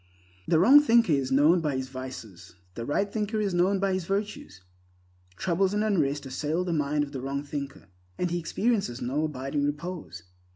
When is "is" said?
1.13-1.31, 3.39-3.53